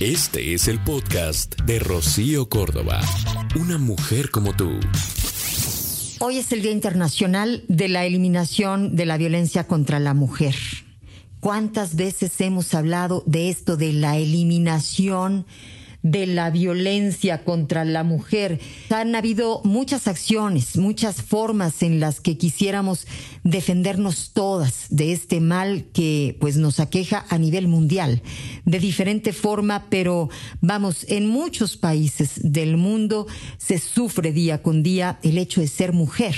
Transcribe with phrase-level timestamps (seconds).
[0.00, 3.00] Este es el podcast de Rocío Córdoba.
[3.54, 4.80] Una mujer como tú.
[6.18, 10.56] Hoy es el Día Internacional de la Eliminación de la Violencia contra la Mujer.
[11.38, 15.46] ¿Cuántas veces hemos hablado de esto, de la eliminación
[16.04, 18.60] de la violencia contra la mujer.
[18.90, 23.06] Han habido muchas acciones, muchas formas en las que quisiéramos
[23.42, 28.22] defendernos todas de este mal que pues nos aqueja a nivel mundial,
[28.66, 30.28] de diferente forma, pero
[30.60, 35.92] vamos, en muchos países del mundo se sufre día con día el hecho de ser
[35.92, 36.34] mujer.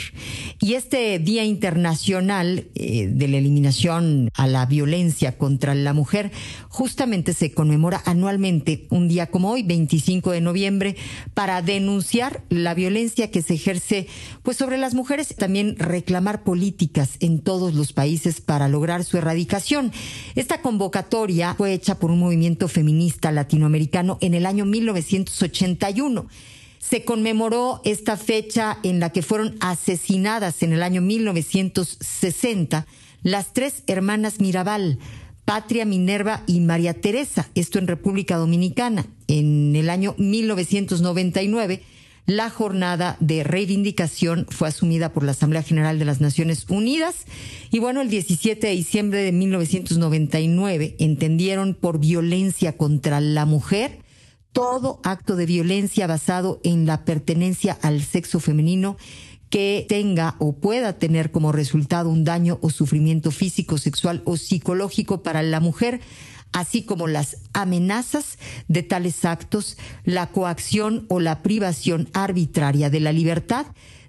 [0.61, 6.31] Y este Día Internacional eh, de la Eliminación a la Violencia contra la Mujer
[6.69, 10.97] justamente se conmemora anualmente un día como hoy, 25 de noviembre,
[11.35, 14.07] para denunciar la violencia que se ejerce
[14.43, 19.93] pues sobre las mujeres, también reclamar políticas en todos los países para lograr su erradicación.
[20.35, 26.27] Esta convocatoria fue hecha por un movimiento feminista latinoamericano en el año 1981
[26.79, 32.87] se conmemoró esta fecha en la que fueron asesinadas en el año 1960
[33.23, 35.01] las tres hermanas Mirabal,
[35.45, 39.07] Patria, Minerva y María Teresa, esto en República Dominicana.
[39.29, 41.83] En el año 1999,
[42.27, 47.25] la jornada de reivindicación fue asumida por la Asamblea General de las Naciones Unidas.
[47.71, 54.01] Y bueno, el 17 de diciembre de 1999 entendieron por violencia contra la mujer
[54.57, 58.97] todo acto de violencia basado en la pertenencia al sexo femenino
[59.51, 65.23] que tenga o pueda tener como resultado un daño o sufrimiento físico, sexual o psicológico
[65.23, 66.01] para la mujer,
[66.53, 73.13] así como las amenazas de tales actos, la coacción o la privación arbitraria de la
[73.13, 73.67] libertad,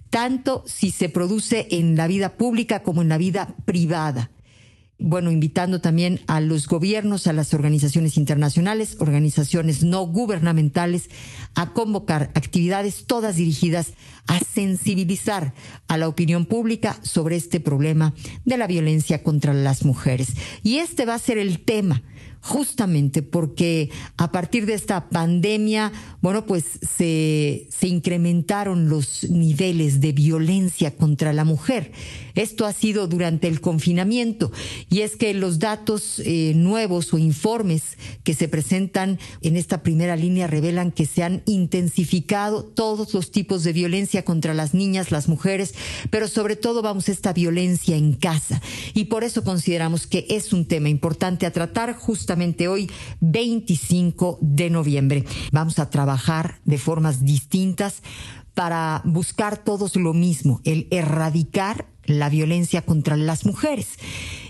[0.09, 4.31] tanto si se produce en la vida pública como en la vida privada
[4.99, 11.09] bueno, invitando también a los gobiernos, a las organizaciones internacionales, organizaciones no gubernamentales,
[11.53, 13.93] a convocar actividades todas dirigidas
[14.25, 15.53] a sensibilizar
[15.87, 20.29] a la opinión pública sobre este problema de la violencia contra las mujeres.
[20.63, 22.01] Y este va a ser el tema
[22.47, 25.91] justamente porque a partir de esta pandemia,
[26.21, 31.91] bueno, pues se, se incrementaron los niveles de violencia contra la mujer.
[32.35, 34.51] Esto ha sido durante el confinamiento
[34.89, 40.15] y es que los datos eh, nuevos o informes que se presentan en esta primera
[40.15, 45.27] línea revelan que se han intensificado todos los tipos de violencia contra las niñas, las
[45.27, 45.73] mujeres,
[46.11, 48.61] pero sobre todo vamos a esta violencia en casa
[48.93, 52.36] y por eso consideramos que es un tema importante a tratar justamente
[52.67, 52.89] hoy,
[53.21, 55.23] 25 de noviembre.
[55.51, 58.01] Vamos a trabajar de formas distintas
[58.53, 63.97] para buscar todos lo mismo, el erradicar la violencia contra las mujeres.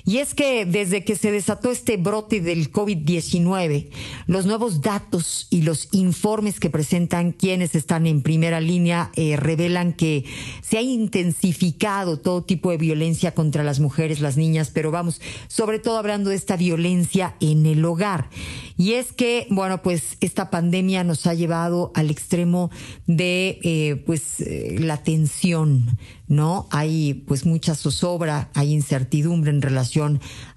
[0.08, 3.90] Y es que desde que se desató este brote del COVID-19,
[4.26, 9.92] los nuevos datos y los informes que presentan quienes están en primera línea eh, revelan
[9.92, 10.24] que
[10.62, 15.20] se ha intensificado todo tipo de violencia contra las mujeres, las niñas, pero vamos,
[15.50, 18.30] sobre todo hablando de esta violencia en el hogar.
[18.78, 22.72] Y es que, bueno, pues esta pandemia nos ha llevado al extremo
[23.08, 25.98] de, eh, pues, eh, la tensión,
[26.30, 26.68] ¿no?
[26.72, 29.97] Hay, pues, mucha zozobra, hay incertidumbre en relación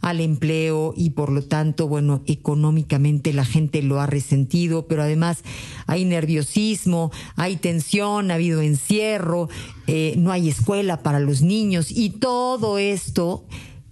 [0.01, 5.43] al empleo y por lo tanto, bueno, económicamente la gente lo ha resentido, pero además
[5.87, 9.49] hay nerviosismo, hay tensión, ha habido encierro,
[9.87, 13.45] eh, no hay escuela para los niños y todo esto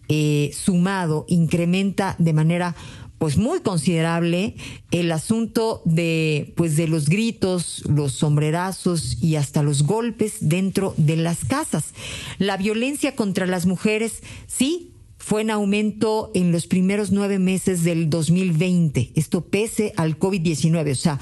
[0.09, 2.75] eh, sumado incrementa de manera
[3.19, 4.55] pues muy considerable
[4.91, 11.17] el asunto de pues de los gritos, los sombrerazos y hasta los golpes dentro de
[11.17, 11.93] las casas.
[12.39, 14.93] La violencia contra las mujeres sí
[15.29, 19.13] fue en aumento en los primeros nueve meses del 2020.
[19.15, 20.93] Esto pese al COVID-19.
[20.93, 21.21] O sea,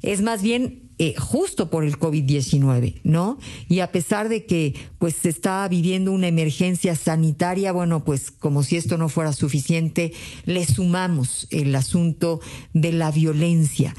[0.00, 3.38] es más bien eh, justo por el COVID-19, ¿no?
[3.68, 8.62] Y a pesar de que pues se está viviendo una emergencia sanitaria, bueno, pues como
[8.62, 10.14] si esto no fuera suficiente,
[10.46, 12.40] le sumamos el asunto
[12.72, 13.94] de la violencia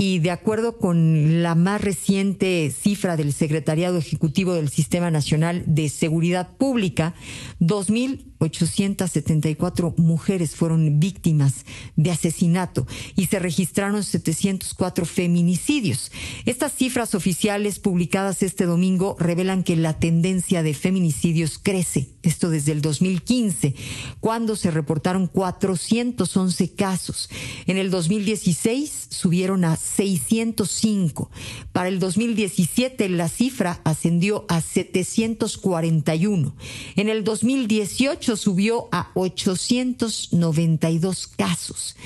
[0.00, 5.88] y de acuerdo con la más reciente cifra del Secretariado Ejecutivo del Sistema Nacional de
[5.88, 7.14] Seguridad Pública,
[7.58, 11.66] 2.874 mujeres fueron víctimas
[11.96, 12.86] de asesinato
[13.16, 16.12] y se registraron 704 feminicidios.
[16.46, 22.72] Estas cifras oficiales publicadas este domingo revelan que la tendencia de feminicidios crece, esto desde
[22.72, 23.74] el 2015,
[24.20, 27.28] cuando se reportaron 411 casos.
[27.66, 31.30] En el 2016 subieron a 605.
[31.72, 36.54] Para el 2017 la cifra ascendió a 741.
[36.96, 41.96] En el 2018 subió a 892 casos.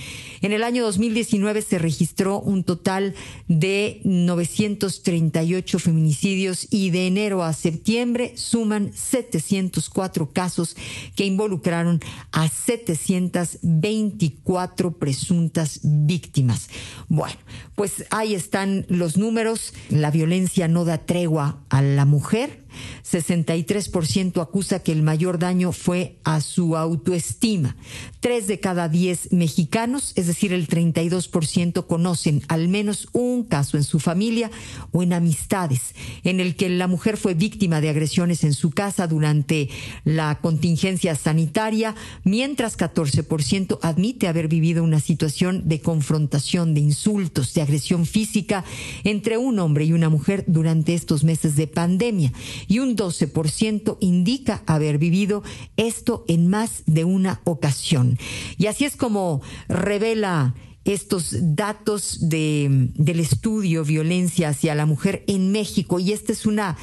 [0.40, 3.14] En el año 2019 se registró un total
[3.46, 10.76] de 938 feminicidios y de enero a septiembre suman 704 casos
[11.16, 12.00] que involucraron
[12.30, 16.68] a 724 presuntas víctimas.
[17.08, 17.36] Bueno,
[17.74, 19.74] pues ahí están los números.
[19.90, 22.62] La violencia no da tregua a la mujer
[23.04, 27.76] 63% acusa que el mayor daño fue a su autoestima.
[28.20, 33.84] Tres de cada diez mexicanos, es decir, el 32%, conocen al menos un caso en
[33.84, 34.50] su familia
[34.92, 39.06] o en amistades en el que la mujer fue víctima de agresiones en su casa
[39.06, 39.68] durante
[40.04, 47.62] la contingencia sanitaria, mientras 14% admite haber vivido una situación de confrontación, de insultos, de
[47.62, 48.64] agresión física
[49.04, 52.32] entre un hombre y una mujer durante estos meses de pandemia
[52.68, 55.42] y un 12% indica haber vivido
[55.76, 58.18] esto en más de una ocasión.
[58.58, 60.54] Y así es como revela
[60.84, 66.76] estos datos de, del estudio violencia hacia la mujer en México y esta es una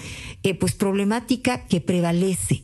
[0.44, 2.64] eh, pues problemática que prevalece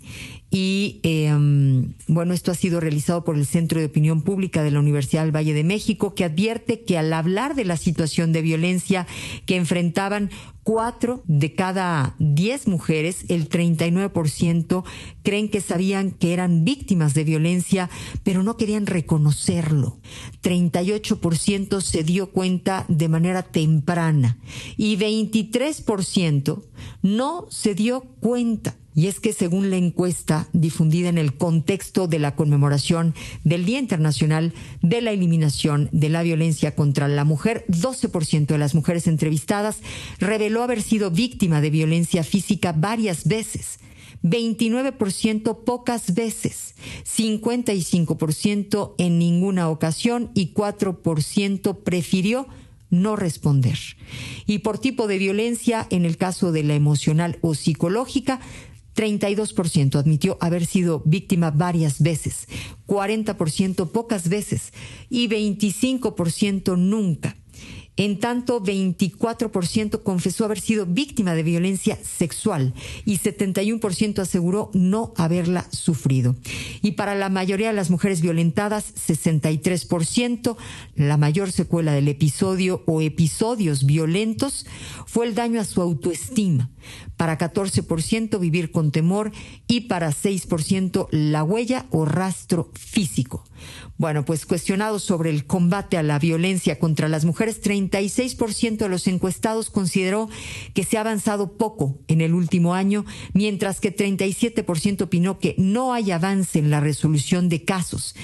[0.51, 4.79] y em, bueno, esto ha sido realizado por el Centro de Opinión Pública de la
[4.79, 9.07] Universidad del Valle de México, que advierte que al hablar de la situación de violencia
[9.45, 10.29] que enfrentaban
[10.63, 14.83] cuatro de cada diez mujeres, el 39%,
[15.23, 17.89] creen que sabían que eran víctimas de violencia,
[18.23, 19.99] pero no querían reconocerlo.
[20.41, 24.37] 38% se dio cuenta de manera temprana
[24.77, 26.63] y 23%
[27.01, 28.75] no se dio cuenta.
[28.95, 33.13] Y es que según la encuesta difundida en el contexto de la conmemoración
[33.43, 38.73] del Día Internacional de la Eliminación de la Violencia contra la Mujer, 12% de las
[38.73, 39.79] mujeres entrevistadas
[40.19, 43.79] reveló haber sido víctima de violencia física varias veces.
[44.23, 46.73] 29% pocas veces,
[47.05, 52.47] 55% en ninguna ocasión y 4% prefirió
[52.89, 53.77] no responder.
[54.47, 58.39] Y por tipo de violencia, en el caso de la emocional o psicológica,
[58.95, 62.47] 32% admitió haber sido víctima varias veces,
[62.87, 64.73] 40% pocas veces
[65.09, 67.35] y 25% nunca.
[67.97, 72.73] En tanto, 24% confesó haber sido víctima de violencia sexual
[73.05, 76.35] y 71% aseguró no haberla sufrido.
[76.81, 80.57] Y para la mayoría de las mujeres violentadas, 63%,
[80.95, 84.65] la mayor secuela del episodio o episodios violentos
[85.05, 86.69] fue el daño a su autoestima.
[87.17, 89.31] Para 14% vivir con temor
[89.67, 93.43] y para 6% la huella o rastro físico.
[93.97, 99.07] Bueno, pues cuestionados sobre el combate a la violencia contra las mujeres, 36% de los
[99.07, 100.29] encuestados consideró
[100.73, 105.93] que se ha avanzado poco en el último año, mientras que 37% opinó que no
[105.93, 108.15] hay avance en la resolución de casos.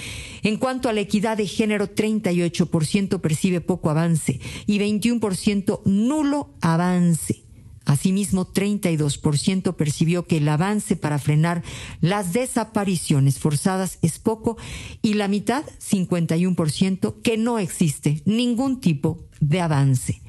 [0.43, 7.40] En cuanto a la equidad de género, 38% percibe poco avance y 21% nulo avance.
[7.85, 11.63] Asimismo, 32% percibió que el avance para frenar
[11.99, 14.57] las desapariciones forzadas es poco
[15.01, 20.21] y la mitad, 51%, que no existe ningún tipo de avance.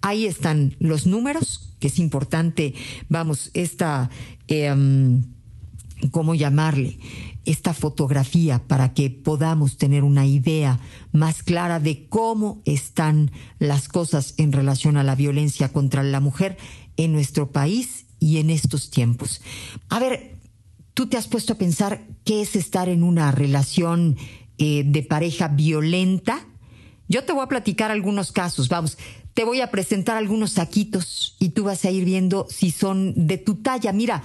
[0.00, 2.74] Ahí están los números, que es importante,
[3.10, 4.08] vamos, esta,
[4.48, 5.22] em,
[6.10, 6.98] ¿cómo llamarle?
[7.44, 10.80] Esta fotografía para que podamos tener una idea
[11.12, 16.56] más clara de cómo están las cosas en relación a la violencia contra la mujer
[16.96, 19.40] en nuestro país y en estos tiempos.
[19.88, 20.36] A ver,
[20.94, 24.16] tú te has puesto a pensar qué es estar en una relación
[24.58, 26.46] eh, de pareja violenta.
[27.08, 28.96] Yo te voy a platicar algunos casos, vamos,
[29.34, 33.36] te voy a presentar algunos saquitos y tú vas a ir viendo si son de
[33.36, 33.92] tu talla.
[33.92, 34.22] Mira,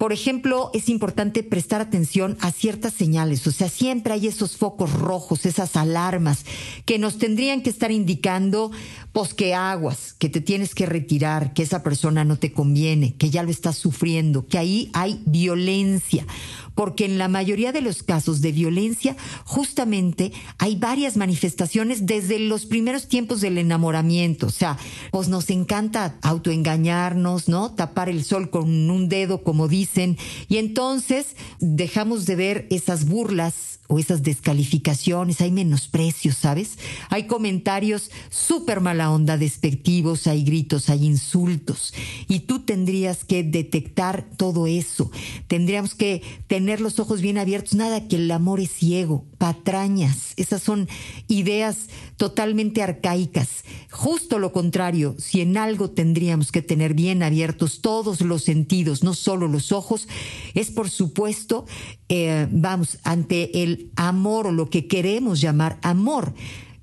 [0.00, 4.94] por ejemplo, es importante prestar atención a ciertas señales, o sea, siempre hay esos focos
[4.94, 6.46] rojos, esas alarmas
[6.86, 8.70] que nos tendrían que estar indicando,
[9.12, 13.28] pues que aguas, que te tienes que retirar, que esa persona no te conviene, que
[13.28, 16.26] ya lo estás sufriendo, que ahí hay violencia.
[16.74, 22.66] Porque en la mayoría de los casos de violencia, justamente hay varias manifestaciones desde los
[22.66, 24.46] primeros tiempos del enamoramiento.
[24.46, 24.78] O sea,
[25.10, 27.72] pues nos encanta autoengañarnos, ¿no?
[27.72, 30.16] Tapar el sol con un dedo, como dicen,
[30.48, 36.78] y entonces dejamos de ver esas burlas o esas descalificaciones, hay menosprecios, ¿sabes?
[37.08, 41.92] Hay comentarios súper mala onda, despectivos, hay gritos, hay insultos.
[42.28, 45.10] Y tú tendrías que detectar todo eso.
[45.48, 47.74] Tendríamos que tener los ojos bien abiertos.
[47.74, 50.34] Nada que el amor es ciego, patrañas.
[50.36, 50.88] Esas son
[51.28, 53.64] ideas totalmente arcaicas.
[53.90, 59.14] Justo lo contrario, si en algo tendríamos que tener bien abiertos todos los sentidos, no
[59.14, 60.06] solo los ojos,
[60.54, 61.66] es por supuesto,
[62.08, 66.34] eh, vamos, ante el amor o lo que queremos llamar amor.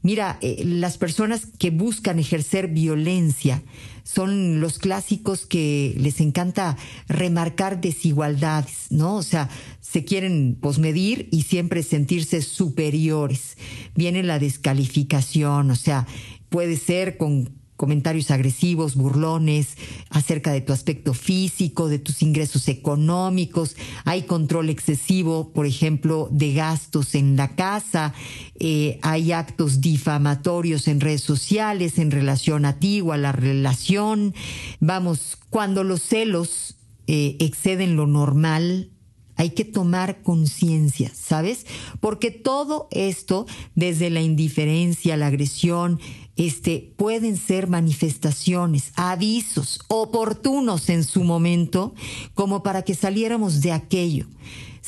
[0.08, 3.62] Mira, eh, las personas que buscan ejercer violencia
[4.06, 6.78] son los clásicos que les encanta
[7.10, 9.18] remarcar desigualdades, ¿no?
[9.18, 9.50] O sea,
[9.82, 13.58] se quieren posmedir y siempre sentirse superiores.
[13.96, 16.08] Viene la descalificación, o sea,
[16.48, 19.78] puede ser con comentarios agresivos, burlones,
[20.10, 26.54] acerca de tu aspecto físico, de tus ingresos económicos, hay control excesivo, por ejemplo, de
[26.54, 28.14] gastos en la casa,
[28.60, 34.34] eh, hay actos difamatorios en redes sociales en relación a ti o a la relación.
[34.80, 38.90] Vamos, cuando los celos eh, exceden lo normal,
[39.38, 41.68] hay que tomar conciencia, ¿sabes?
[42.00, 46.00] Porque todo esto, desde la indiferencia, la agresión,
[46.38, 51.94] este, pueden ser manifestaciones, avisos oportunos en su momento,
[52.36, 54.28] como para que saliéramos de aquello.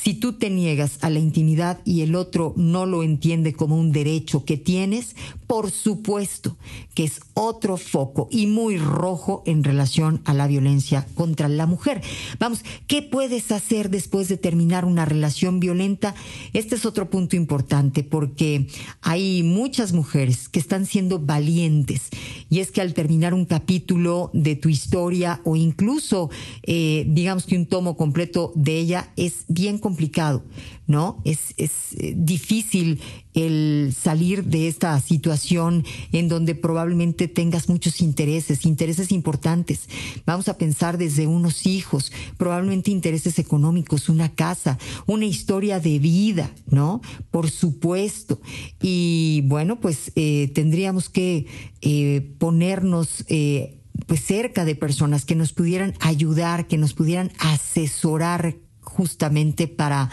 [0.02, 3.92] Si tú te niegas a la intimidad y el otro no lo entiende como un
[3.92, 5.14] derecho que tienes,
[5.46, 6.56] por supuesto
[6.94, 12.00] que es otro foco y muy rojo en relación a la violencia contra la mujer.
[12.38, 16.14] Vamos, ¿qué puedes hacer después de terminar una relación violenta?
[16.54, 18.68] Este es otro punto importante porque
[19.02, 22.08] hay muchas mujeres que están siendo valientes
[22.48, 26.30] y es que al terminar un capítulo de tu historia o incluso
[26.62, 30.44] eh, digamos que un tomo completo de ella es bien complicado complicado,
[30.86, 31.20] ¿no?
[31.24, 33.00] Es, es eh, difícil
[33.34, 39.88] el salir de esta situación en donde probablemente tengas muchos intereses, intereses importantes.
[40.26, 46.52] Vamos a pensar desde unos hijos, probablemente intereses económicos, una casa, una historia de vida,
[46.68, 47.00] ¿no?
[47.32, 48.40] Por supuesto.
[48.80, 51.46] Y bueno, pues eh, tendríamos que
[51.82, 53.24] eh, ponernos
[54.06, 58.56] pues cerca de personas que nos pudieran ayudar, que nos pudieran asesorar
[58.90, 60.10] justamente para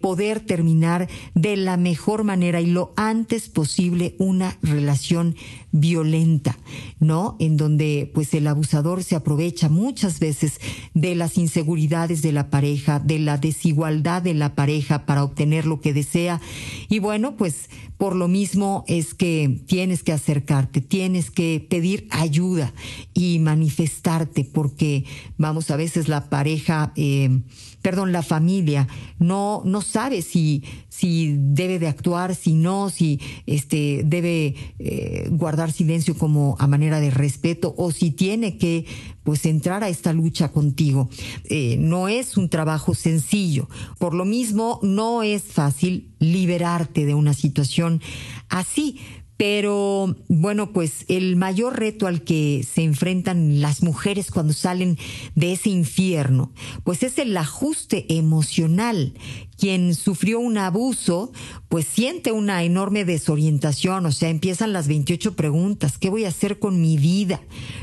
[0.00, 5.34] poder terminar de la mejor manera y lo antes posible una relación
[5.72, 6.58] violenta,
[7.00, 7.36] ¿no?
[7.40, 10.60] En donde pues el abusador se aprovecha muchas veces
[10.94, 15.80] de las inseguridades de la pareja, de la desigualdad de la pareja para obtener lo
[15.80, 16.40] que desea.
[16.88, 17.68] Y bueno, pues
[17.98, 22.72] por lo mismo es que tienes que acercarte, tienes que pedir ayuda
[23.12, 25.04] y manifestarte porque
[25.36, 27.40] vamos a veces la pareja eh,
[27.82, 34.02] perdón, la familia no, no sabe si, si debe de actuar, si no, si este,
[34.04, 38.86] debe eh, guardar silencio como a manera de respeto o si tiene que
[39.22, 41.08] pues entrar a esta lucha contigo.
[41.44, 43.68] Eh, no es un trabajo sencillo.
[43.98, 48.00] Por lo mismo, no es fácil liberarte de una situación
[48.48, 48.98] así.
[49.38, 54.98] Pero bueno, pues el mayor reto al que se enfrentan las mujeres cuando salen
[55.36, 56.52] de ese infierno,
[56.82, 59.14] pues es el ajuste emocional
[59.58, 61.32] quien sufrió un abuso,
[61.68, 66.58] pues siente una enorme desorientación, o sea, empiezan las 28 preguntas, ¿qué voy a hacer
[66.58, 67.40] con mi vida?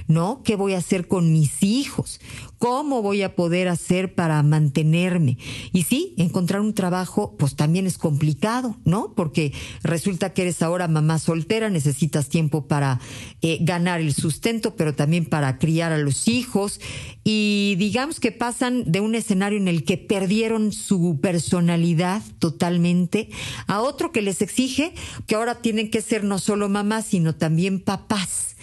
[0.07, 0.41] ¿No?
[0.43, 2.21] ¿Qué voy a hacer con mis hijos?
[2.57, 5.37] ¿Cómo voy a poder hacer para mantenerme?
[5.73, 9.13] Y sí, encontrar un trabajo, pues también es complicado, ¿no?
[9.13, 9.51] Porque
[9.83, 13.01] resulta que eres ahora mamá soltera, necesitas tiempo para
[13.41, 16.79] eh, ganar el sustento, pero también para criar a los hijos.
[17.27, 23.31] Y digamos que pasan de un escenario en el que perdieron su personalidad, totalmente,
[23.65, 24.93] a otro que les exige
[25.25, 28.55] que ahora tienen que ser no solo mamás, sino también papás.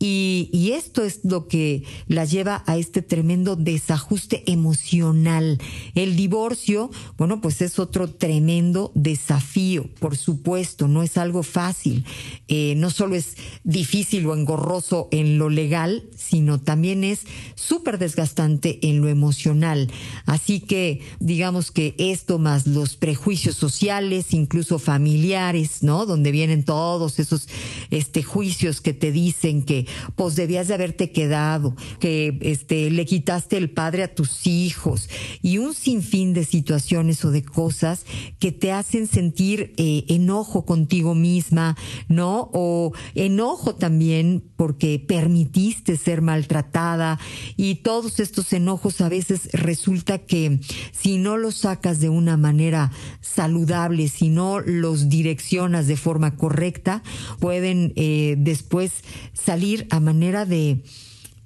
[0.00, 5.58] Y, esto es lo que la lleva a este tremendo desajuste emocional.
[5.94, 12.04] El divorcio, bueno, pues es otro tremendo desafío, por supuesto, no es algo fácil.
[12.46, 17.22] Eh, no solo es difícil o engorroso en lo legal, sino también es
[17.54, 19.90] súper desgastante en lo emocional.
[20.26, 26.06] Así que digamos que esto más los prejuicios sociales, incluso familiares, ¿no?
[26.06, 27.48] Donde vienen todos esos
[27.90, 33.56] este, juicios que te dicen que pues debías de haberte quedado, que este, le quitaste
[33.56, 35.08] el padre a tus hijos
[35.42, 38.04] y un sinfín de situaciones o de cosas
[38.38, 41.76] que te hacen sentir eh, enojo contigo misma,
[42.08, 42.50] ¿no?
[42.52, 47.18] O enojo también porque permitiste ser maltratada
[47.56, 50.60] y todos estos enojos a veces resulta que
[50.92, 52.90] si no los sacas de una manera
[53.20, 57.02] saludable, si no los direccionas de forma correcta,
[57.38, 58.92] pueden eh, después
[59.32, 60.82] salir a manera de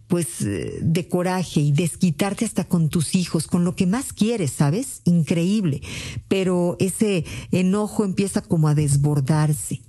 [0.08, 4.50] pues eh, de coraje y desquitarte hasta con tus hijos, con lo que más quieres,
[4.50, 5.00] ¿sabes?
[5.04, 5.80] Increíble.
[6.28, 9.80] Pero ese enojo empieza como a desbordarse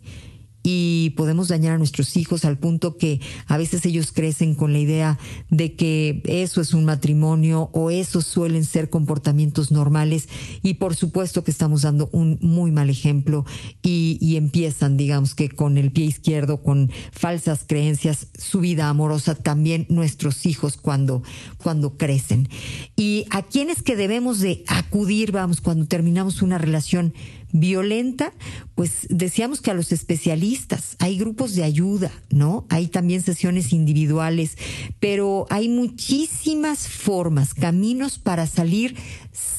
[0.63, 4.79] y podemos dañar a nuestros hijos al punto que a veces ellos crecen con la
[4.79, 10.29] idea de que eso es un matrimonio o esos suelen ser comportamientos normales.
[10.62, 13.46] Y por supuesto que estamos dando un muy mal ejemplo
[13.82, 19.36] y, y empiezan digamos que con el pie izquierdo con falsas creencias su vida amorosa
[19.36, 21.24] también nuestros hijos cuando
[21.58, 22.48] cuando crecen.
[22.96, 27.13] Y a quienes que debemos de acudir vamos cuando terminamos una relación
[27.54, 28.34] violenta,
[28.76, 32.66] pues decíamos que a los especialistas, hay grupos de ayuda, ¿no?
[32.70, 34.58] Hay también sesiones individuales,
[35.00, 38.96] pero hay muchísimas formas, caminos para salir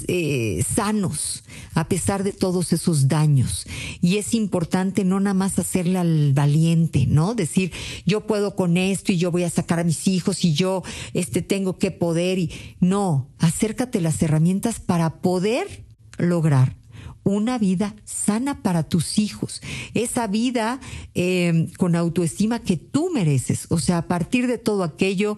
[0.09, 3.67] eh, sanos a pesar de todos esos daños.
[4.01, 7.35] Y es importante no nada más hacerle al valiente, ¿no?
[7.35, 7.73] Decir,
[8.05, 10.83] yo puedo con esto y yo voy a sacar a mis hijos y yo
[11.13, 15.85] este, tengo que poder y no, acércate las herramientas para poder
[16.19, 16.77] lograr
[17.25, 19.62] una vida sana para tus hijos,
[19.95, 20.81] esa vida
[21.14, 23.66] eh, con autoestima que tú mereces.
[23.71, 25.37] O sea, a partir de todo aquello,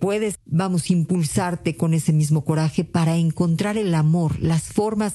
[0.00, 5.14] puedes, vamos, impulsarte con ese mismo coraje para encontrar el amor, las formas,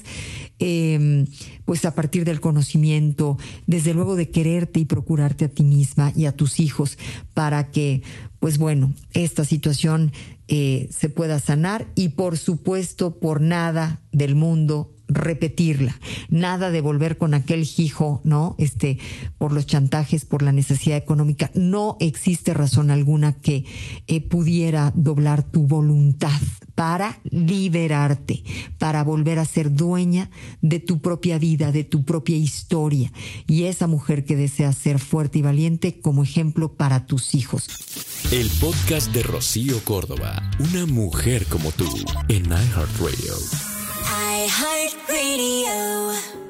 [0.59, 1.25] eh,
[1.65, 6.25] pues a partir del conocimiento, desde luego de quererte y procurarte a ti misma y
[6.25, 6.97] a tus hijos
[7.33, 8.03] para que,
[8.39, 10.11] pues bueno, esta situación
[10.47, 17.17] eh, se pueda sanar y por supuesto por nada del mundo repetirla, nada de volver
[17.17, 18.55] con aquel hijo, ¿no?
[18.57, 18.99] Este,
[19.37, 21.51] por los chantajes, por la necesidad económica.
[21.53, 23.65] No existe razón alguna que
[24.07, 26.39] eh, pudiera doblar tu voluntad
[26.75, 28.43] para liberarte,
[28.79, 30.29] para volver a ser dueña
[30.61, 33.11] de tu propia vida, de tu propia historia.
[33.47, 37.67] Y esa mujer que desea ser fuerte y valiente como ejemplo para tus hijos.
[38.31, 41.87] El podcast de Rocío Córdoba, una mujer como tú,
[42.29, 42.51] en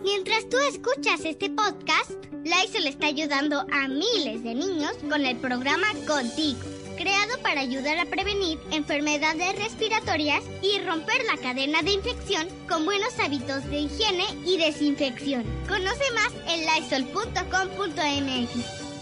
[0.04, 2.12] Mientras tú escuchas este podcast,
[2.44, 6.60] Lysol está ayudando a miles de niños con el programa Contigo,
[6.98, 13.20] creado para ayudar a prevenir enfermedades respiratorias y romper la cadena de infección con buenos
[13.20, 15.44] hábitos de higiene y desinfección.
[15.68, 18.50] Conoce más en lysol.com.mx.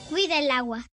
[0.09, 0.90] Cuida el agua.